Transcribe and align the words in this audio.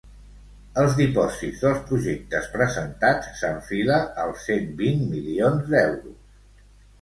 Els 0.83 0.93
dipòsits 0.99 1.59
dels 1.65 1.83
projectes 1.89 2.47
presentats 2.53 3.29
s’enfila 3.43 3.99
als 4.25 4.47
cent 4.49 4.67
vint 4.81 5.05
milions 5.13 5.69
d’euros. 5.75 6.43